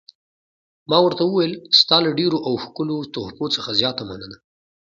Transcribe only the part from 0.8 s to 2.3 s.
ما ورته وویل: ستا له